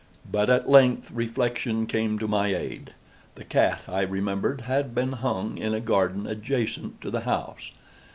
[0.31, 2.93] But at length reflection came to my aid.
[3.35, 7.69] The cat, I remembered, had been hung in a garden adjacent to the house.